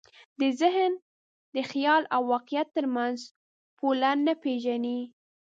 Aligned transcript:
ذهن 0.61 0.93
د 1.53 1.55
خیال 1.69 2.03
او 2.15 2.21
واقعیت 2.33 2.67
تر 2.77 2.85
منځ 2.95 3.17
پوله 3.79 4.11
نه 4.25 4.33
پېژني. 4.43 4.99